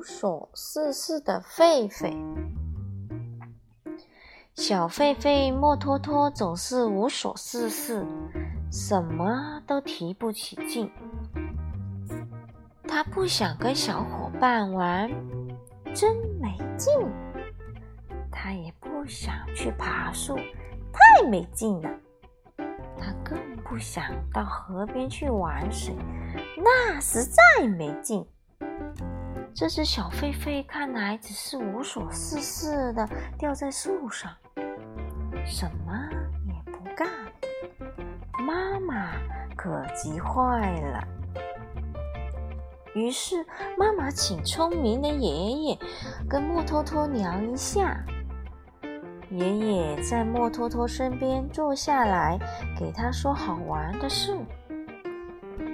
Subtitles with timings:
[0.00, 2.16] 无所事事的狒狒。
[4.54, 8.06] 小狒狒莫托托总是无所事事，
[8.72, 10.90] 什么都提不起劲。
[12.88, 15.06] 他不想跟小伙伴玩，
[15.94, 16.90] 真没劲。
[18.32, 21.90] 他也不想去爬树，太没劲了。
[22.96, 25.94] 他更不想到河边去玩水，
[26.56, 28.26] 那实在没劲。
[29.54, 34.32] 这只小狒狒看来只是无所事事的吊在树上，
[35.44, 35.92] 什么
[36.46, 37.08] 也不干。
[38.38, 39.12] 妈妈
[39.56, 41.06] 可急坏了。
[42.94, 43.36] 于是
[43.78, 45.78] 妈妈请聪明的爷爷
[46.28, 48.02] 跟莫托托聊一下。
[49.30, 52.38] 爷爷在莫托托身边坐下来，
[52.76, 54.36] 给他说好玩的事。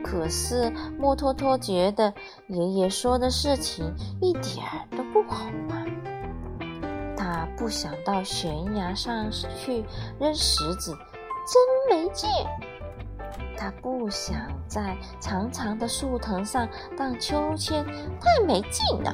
[0.09, 2.15] 可是莫托托觉得
[2.47, 5.85] 爷爷说的事情一点儿都不好玩。
[7.17, 9.85] 他不想到悬崖上去
[10.21, 10.93] 扔石子，
[11.45, 12.31] 真没劲。
[13.59, 14.37] 他不想
[14.69, 17.85] 在长长的树藤上荡秋千，
[18.21, 19.13] 太没劲了。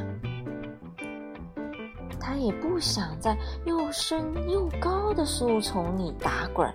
[2.20, 3.34] 他也不想在
[3.64, 6.70] 又深又高的树丛里打滚，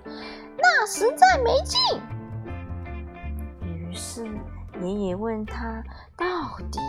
[0.58, 1.80] 那实在没劲。
[3.98, 4.24] 是
[4.80, 5.84] 爷爷问他
[6.16, 6.26] 到
[6.72, 6.80] 底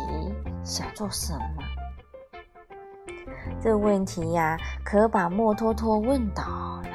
[0.62, 1.64] 想做什么？
[3.60, 6.44] 这问题呀，可把莫托托问倒
[6.84, 6.90] 了。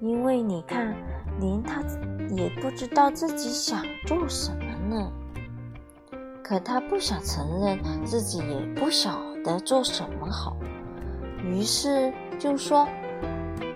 [0.00, 0.94] 因为你看，
[1.38, 1.82] 连他
[2.30, 5.12] 也不知道自己想做什么呢。
[6.42, 10.56] 可他不想承认自己也不晓得做什么好，
[11.44, 12.88] 于是就说：“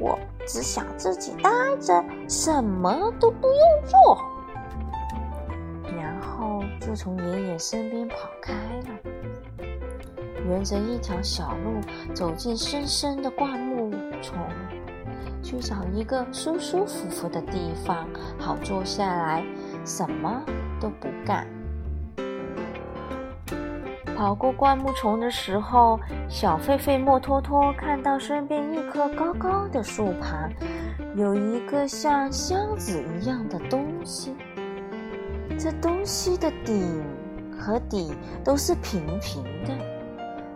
[0.00, 1.50] 我只想自己待
[1.82, 4.18] 着，什么都不用做。”
[6.92, 9.66] 就从爷爷身边跑开了，
[10.46, 11.80] 沿着一条小路
[12.12, 13.90] 走进深深的灌木
[14.20, 14.36] 丛，
[15.42, 18.06] 去找一个舒舒服服的地方，
[18.38, 19.42] 好坐下来，
[19.86, 20.44] 什么
[20.78, 21.46] 都不干。
[24.14, 30.52] 跑过灌木丛的时候，小狒狒莫托托看到身边一棵高高的树旁，
[31.16, 34.34] 有一个像箱子一样的东西。
[35.58, 37.04] 这东西的顶
[37.58, 38.14] 和底
[38.44, 39.72] 都是平平的，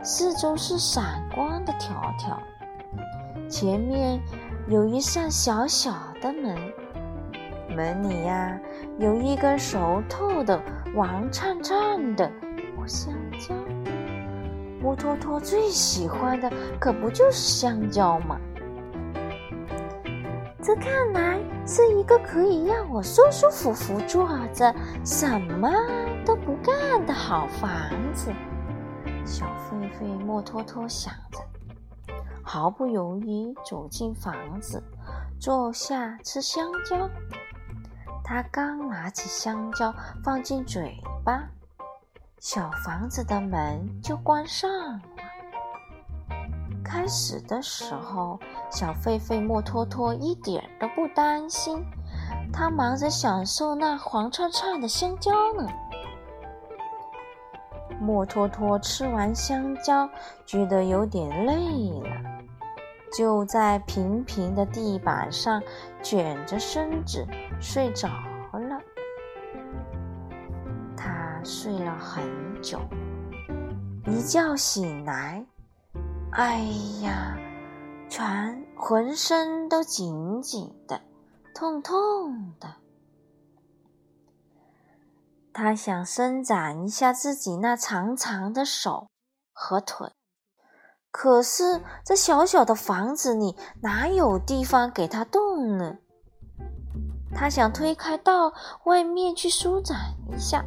[0.03, 2.41] 四周是闪光的条条。
[3.49, 4.21] 前面
[4.69, 6.57] 有一扇小小的门，
[7.77, 8.59] 门里呀
[8.99, 10.61] 有一根熟透的、
[10.95, 12.31] 黄灿灿的。
[12.89, 13.53] 香蕉，
[14.81, 16.49] 木托托最喜欢的
[16.79, 18.39] 可不就是香蕉吗？
[20.67, 25.71] 这看来是一个可以让我舒舒服服坐着，什么
[26.25, 27.71] 都不干的好房
[28.13, 28.33] 子。
[29.25, 31.39] 小狒狒莫托托想着，
[32.43, 34.83] 毫不犹豫走进房子，
[35.39, 37.09] 坐下吃香蕉。
[38.25, 39.95] 他刚拿起香蕉
[40.25, 41.45] 放进嘴巴。
[42.41, 45.01] 小房子的门就关上了。
[46.87, 48.39] 开始的时候，
[48.71, 51.85] 小狒狒莫托托一点都不担心，
[52.53, 55.69] 他忙着享受那黄灿灿的香蕉呢。
[58.01, 60.09] 莫托托吃完香蕉，
[60.47, 62.11] 觉得有点累了，
[63.13, 65.61] 就在平平的地板上
[66.03, 67.27] 卷着身子
[67.61, 68.09] 睡着
[68.53, 68.81] 了。
[70.97, 72.23] 他睡了很
[72.63, 72.79] 久，
[74.07, 75.45] 一觉醒来，
[76.37, 76.59] 哎
[77.01, 77.35] 呀，
[78.11, 81.01] 全浑身都紧紧的，
[81.55, 82.75] 痛痛的。
[85.55, 89.09] 他想伸展一下自己那长长的手
[89.55, 90.13] 和腿，
[91.11, 95.97] 可是这小小的房子里哪有地方给他动呢？
[97.35, 98.53] 他想推开到
[98.85, 99.97] 外面去舒展
[100.31, 100.63] 一下。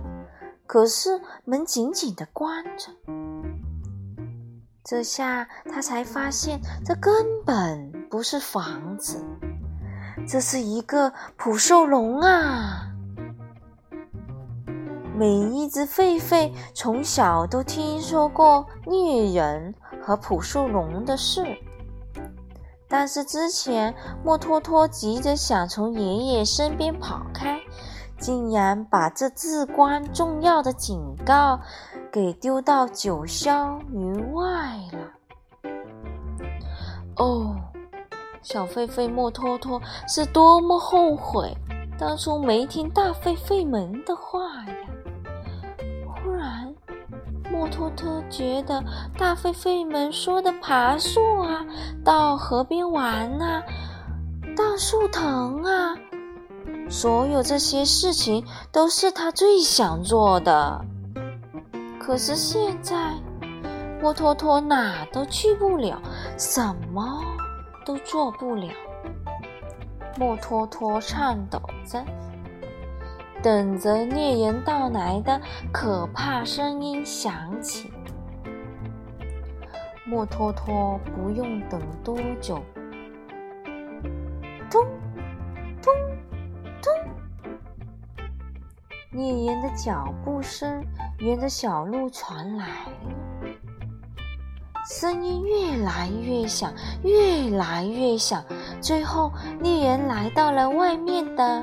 [0.65, 2.91] 可是门紧紧的关着，
[4.83, 7.13] 这下他才发现，这根
[7.45, 9.23] 本不是房子，
[10.27, 12.87] 这是一个捕兽笼啊！
[15.15, 21.45] 每一只狒狒从小都听说过猎人和捕兽笼的事，
[22.87, 23.93] 但是之前
[24.23, 27.59] 莫托托急着想从爷爷身边跑开。
[28.21, 31.57] 竟然把这至关重要的警告
[32.11, 34.58] 给丢到九霄云外。
[37.19, 37.55] 哦，
[38.41, 41.55] 小狒狒莫托托是多么后悔
[41.99, 44.73] 当初没听大狒狒们的话呀！
[46.07, 46.73] 忽然，
[47.51, 48.81] 莫托托觉得
[49.17, 51.65] 大狒狒们说的爬树啊，
[52.05, 53.61] 到河边玩啊，
[54.55, 55.97] 到树藤啊，
[56.89, 60.85] 所有这些事情都是他最想做的。
[61.99, 63.13] 可是现在，
[64.01, 66.01] 莫托托哪都去不了，
[66.37, 66.61] 什
[66.91, 67.21] 么
[67.85, 68.69] 都做不了。
[70.17, 72.03] 莫托托颤抖着。
[73.41, 75.39] 等着猎人到来的
[75.71, 77.89] 可怕声音响起。
[80.05, 82.61] 莫托托不用等多久，
[84.69, 84.85] 咚
[85.81, 85.93] 咚
[86.81, 86.93] 咚，
[89.11, 90.83] 猎人的脚步声
[91.19, 92.65] 沿着小路传来，
[94.91, 98.43] 声音越来越响，越来越响，
[98.81, 99.31] 最后
[99.61, 101.61] 猎人来到了外面的。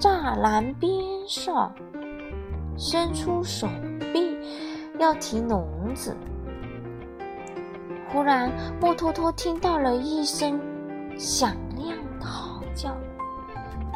[0.00, 0.90] 栅栏边
[1.28, 1.72] 上，
[2.76, 3.68] 伸出手
[4.12, 4.36] 臂
[4.98, 6.16] 要提笼子。
[8.08, 8.50] 忽然，
[8.80, 10.60] 木托托听到了一声
[11.16, 12.96] 响亮的嚎叫，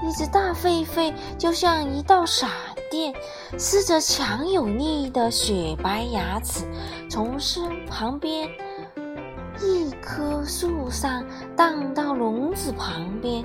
[0.06, 2.48] 一只大狒狒就像一道闪
[2.90, 3.12] 电，
[3.58, 6.64] 撕着强有力的雪白牙齿，
[7.10, 8.48] 从身旁边
[9.60, 11.24] 一棵树上
[11.56, 13.44] 荡到笼子旁边。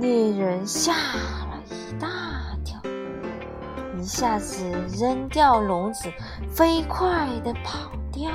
[0.00, 2.08] 猎人吓了一大
[2.64, 2.80] 跳，
[3.98, 4.64] 一下子
[4.98, 6.08] 扔掉笼子，
[6.48, 8.30] 飞快地跑掉。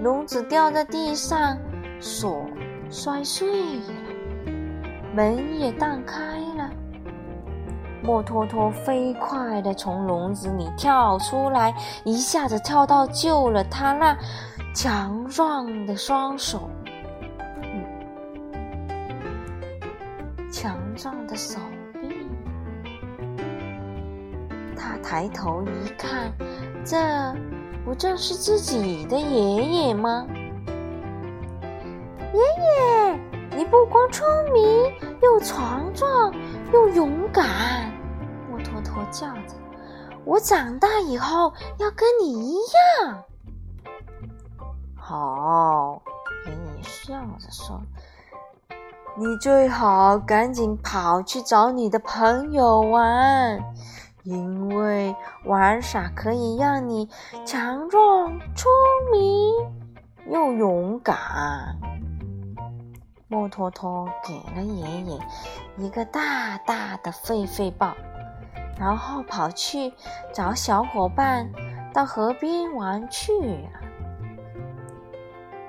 [0.00, 1.58] 笼子掉在地上，
[2.00, 2.46] 锁
[2.90, 3.94] 摔碎了，
[5.14, 6.68] 门也荡开了。
[8.02, 11.72] 莫托托飞快地从笼子里跳出来，
[12.04, 14.16] 一下子跳到救了他那
[14.74, 16.68] 强壮的双手。
[20.50, 21.60] 强壮的手
[21.92, 22.26] 臂，
[24.76, 26.32] 他抬头一看，
[26.84, 26.98] 这
[27.84, 30.26] 不正是自己的爷爷吗？
[32.32, 33.20] 爷爷，
[33.56, 36.32] 你不光聪明，又强壮，
[36.72, 37.44] 又勇敢。
[38.48, 39.54] 莫托托叫着
[40.24, 42.54] ：“我长大以后要跟你一
[43.02, 43.24] 样。”
[44.94, 46.00] 好，
[46.46, 47.80] 爷爷笑着说。
[49.16, 53.60] 你最好赶紧跑去找你的朋友玩，
[54.22, 57.08] 因为玩耍可以让你
[57.44, 58.70] 强壮、聪
[59.10, 59.52] 明
[60.28, 61.79] 又勇敢。
[63.30, 65.18] 木托托给了爷爷
[65.76, 67.94] 一个大大的狒狒抱，
[68.76, 69.92] 然后跑去
[70.34, 71.48] 找小伙伴
[71.94, 73.70] 到河边玩去了。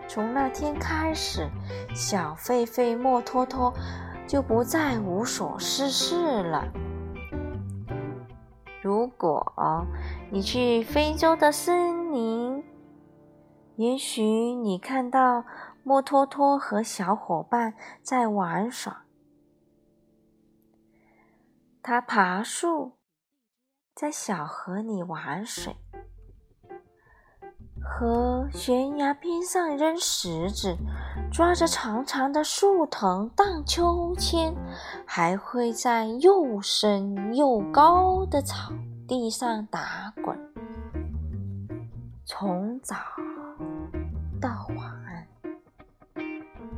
[0.08, 1.48] 从那天开始，
[1.94, 3.72] 小狒狒莫托托
[4.26, 6.68] 就不再无所事事了。
[8.82, 9.86] 如果
[10.32, 12.64] 你去非洲的森林，
[13.76, 15.46] 也许你看到
[15.84, 19.06] 莫托托和小伙伴在玩耍。
[21.82, 22.94] 他爬树，
[23.96, 25.76] 在小河里玩水。
[27.84, 30.78] 和悬崖边上扔石子，
[31.32, 34.56] 抓着长长的树藤荡秋千，
[35.06, 38.72] 还会在又深又高的草
[39.08, 40.38] 地上打滚，
[42.24, 42.96] 从早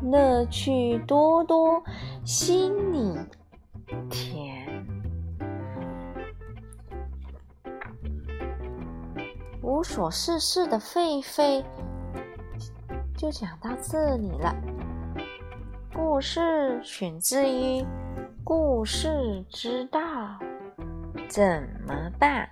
[0.04, 1.82] 乐趣多多，
[2.26, 3.18] 心里
[4.10, 4.86] 甜。
[9.62, 11.64] 无所事事的狒狒
[13.16, 14.54] 就讲到这里了。
[15.94, 17.82] 故事选自于
[18.44, 20.00] 《故事之道》，
[21.30, 22.50] 怎么办？